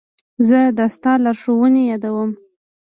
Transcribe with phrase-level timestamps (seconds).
[0.47, 2.31] زه د استاد لارښوونې یادوم.